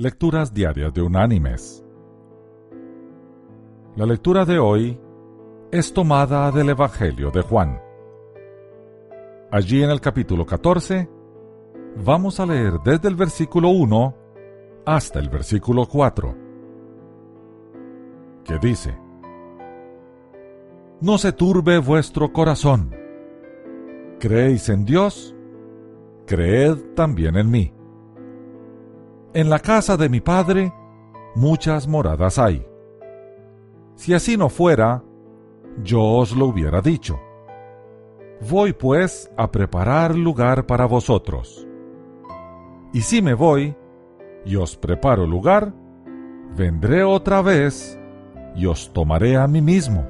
[0.00, 1.84] Lecturas Diarias de Unánimes.
[3.96, 4.96] La lectura de hoy
[5.72, 7.82] es tomada del Evangelio de Juan.
[9.50, 11.10] Allí en el capítulo 14
[12.04, 14.14] vamos a leer desde el versículo 1
[14.86, 16.36] hasta el versículo 4,
[18.44, 18.96] que dice,
[21.00, 22.94] No se turbe vuestro corazón.
[24.20, 25.34] ¿Creéis en Dios?
[26.24, 27.77] Creed también en mí.
[29.34, 30.72] En la casa de mi Padre
[31.34, 32.66] muchas moradas hay.
[33.94, 35.04] Si así no fuera,
[35.82, 37.20] yo os lo hubiera dicho.
[38.50, 41.66] Voy pues a preparar lugar para vosotros.
[42.94, 43.76] Y si me voy
[44.46, 45.74] y os preparo lugar,
[46.56, 48.00] vendré otra vez
[48.56, 50.06] y os tomaré a mí mismo,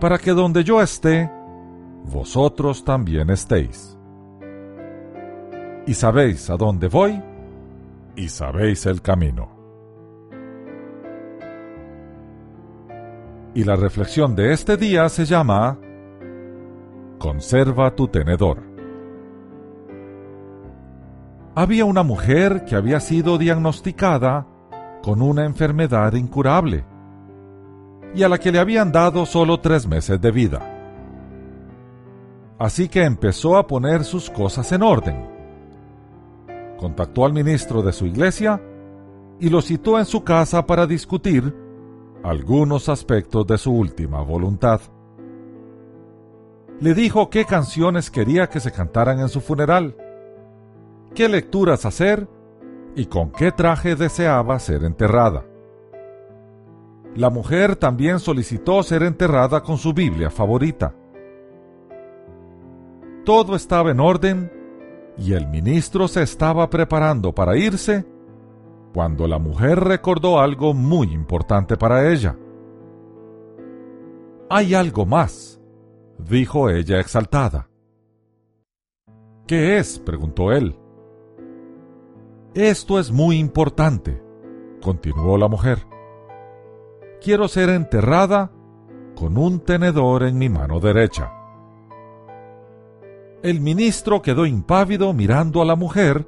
[0.00, 1.30] para que donde yo esté,
[2.04, 3.98] vosotros también estéis.
[5.86, 7.22] Y sabéis a dónde voy,
[8.20, 9.48] y sabéis el camino.
[13.54, 15.78] Y la reflexión de este día se llama
[17.18, 18.62] Conserva tu tenedor.
[21.54, 24.46] Había una mujer que había sido diagnosticada
[25.02, 26.84] con una enfermedad incurable
[28.14, 30.60] y a la que le habían dado solo tres meses de vida.
[32.58, 35.39] Así que empezó a poner sus cosas en orden.
[36.80, 38.58] Contactó al ministro de su iglesia
[39.38, 41.54] y lo citó en su casa para discutir
[42.22, 44.80] algunos aspectos de su última voluntad.
[46.80, 49.94] Le dijo qué canciones quería que se cantaran en su funeral
[51.14, 52.26] qué lecturas hacer
[52.96, 55.44] y con qué traje deseaba ser enterrada.
[57.14, 60.94] La mujer también solicitó ser enterrada con su Biblia favorita.
[63.26, 64.59] Todo estaba en orden
[65.20, 68.06] y el ministro se estaba preparando para irse
[68.94, 72.36] cuando la mujer recordó algo muy importante para ella.
[74.48, 75.60] Hay algo más,
[76.18, 77.68] dijo ella exaltada.
[79.46, 79.98] ¿Qué es?
[79.98, 80.76] preguntó él.
[82.54, 84.22] Esto es muy importante,
[84.82, 85.86] continuó la mujer.
[87.20, 88.50] Quiero ser enterrada
[89.14, 91.39] con un tenedor en mi mano derecha.
[93.42, 96.26] El ministro quedó impávido mirando a la mujer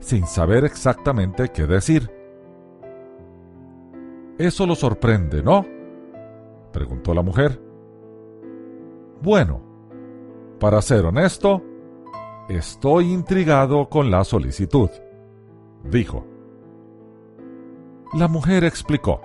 [0.00, 2.10] sin saber exactamente qué decir.
[4.38, 5.66] Eso lo sorprende, ¿no?
[6.72, 7.60] preguntó la mujer.
[9.20, 9.60] Bueno,
[10.60, 11.62] para ser honesto,
[12.48, 14.90] estoy intrigado con la solicitud
[15.84, 16.26] dijo.
[18.14, 19.20] La mujer explicó.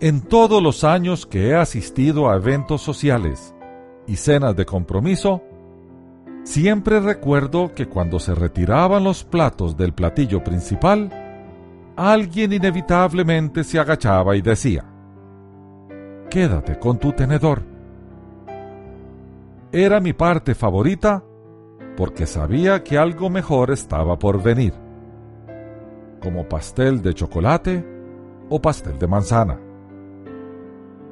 [0.00, 3.53] En todos los años que he asistido a eventos sociales
[4.06, 5.42] y cenas de compromiso,
[6.44, 11.10] siempre recuerdo que cuando se retiraban los platos del platillo principal,
[11.96, 14.84] alguien inevitablemente se agachaba y decía,
[16.30, 17.62] Quédate con tu tenedor.
[19.70, 21.22] Era mi parte favorita
[21.96, 24.74] porque sabía que algo mejor estaba por venir,
[26.20, 27.86] como pastel de chocolate
[28.48, 29.60] o pastel de manzana.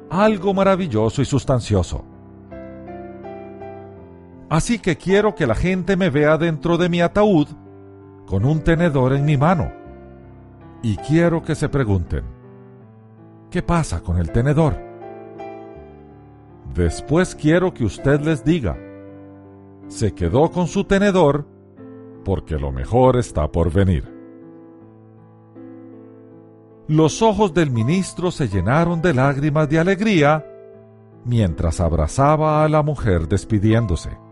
[0.09, 2.03] Algo maravilloso y sustancioso.
[4.53, 7.47] Así que quiero que la gente me vea dentro de mi ataúd
[8.27, 9.73] con un tenedor en mi mano.
[10.83, 12.23] Y quiero que se pregunten,
[13.49, 14.77] ¿qué pasa con el tenedor?
[16.71, 18.77] Después quiero que usted les diga,
[19.87, 21.47] se quedó con su tenedor
[22.23, 24.07] porque lo mejor está por venir.
[26.87, 30.45] Los ojos del ministro se llenaron de lágrimas de alegría
[31.25, 34.22] mientras abrazaba a la mujer despidiéndose.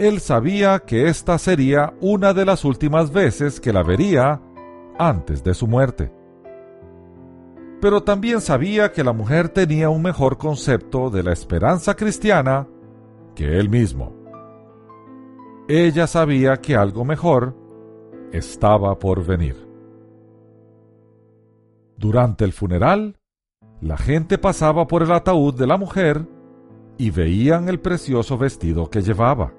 [0.00, 4.40] Él sabía que esta sería una de las últimas veces que la vería
[4.98, 6.10] antes de su muerte.
[7.82, 12.66] Pero también sabía que la mujer tenía un mejor concepto de la esperanza cristiana
[13.34, 14.14] que él mismo.
[15.68, 17.54] Ella sabía que algo mejor
[18.32, 19.68] estaba por venir.
[21.98, 23.18] Durante el funeral,
[23.82, 26.26] la gente pasaba por el ataúd de la mujer
[26.96, 29.52] y veían el precioso vestido que llevaba,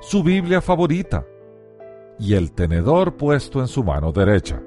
[0.00, 1.26] su Biblia favorita
[2.18, 4.62] y el tenedor puesto en su mano derecha.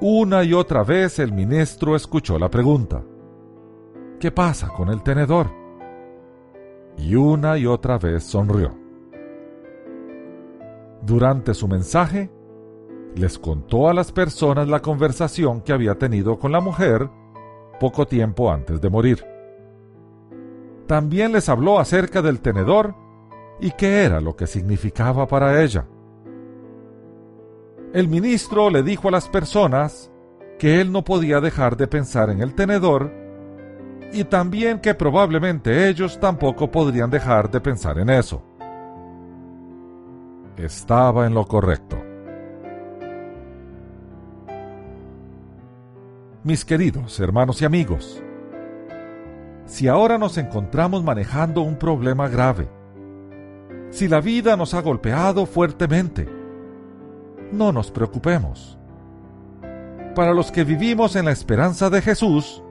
[0.00, 3.02] Una y otra vez el ministro escuchó la pregunta,
[4.18, 5.60] ¿qué pasa con el tenedor?
[7.02, 8.74] y una y otra vez sonrió.
[11.02, 12.30] Durante su mensaje,
[13.14, 17.08] les contó a las personas la conversación que había tenido con la mujer
[17.80, 19.24] poco tiempo antes de morir.
[20.86, 22.94] También les habló acerca del tenedor
[23.60, 25.86] y qué era lo que significaba para ella.
[27.92, 30.10] El ministro le dijo a las personas
[30.58, 33.12] que él no podía dejar de pensar en el tenedor
[34.12, 38.42] y también que probablemente ellos tampoco podrían dejar de pensar en eso.
[40.56, 41.96] Estaba en lo correcto.
[46.42, 48.22] Mis queridos hermanos y amigos,
[49.66, 52.68] si ahora nos encontramos manejando un problema grave,
[53.90, 56.28] si la vida nos ha golpeado fuertemente,
[57.52, 58.78] no nos preocupemos.
[60.14, 62.62] Para los que vivimos en la esperanza de Jesús,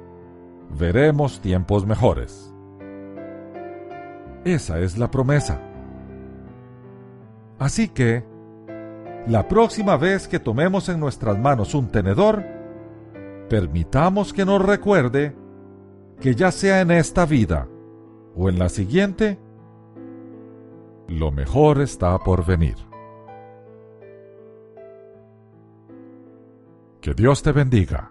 [0.78, 2.54] veremos tiempos mejores.
[4.46, 5.60] Esa es la promesa.
[7.60, 8.24] Así que,
[9.28, 12.46] la próxima vez que tomemos en nuestras manos un tenedor,
[13.50, 15.36] permitamos que nos recuerde
[16.22, 17.68] que ya sea en esta vida
[18.36, 19.38] o en la siguiente,
[21.10, 22.76] lo mejor está por venir.
[27.02, 28.10] Que Dios te bendiga.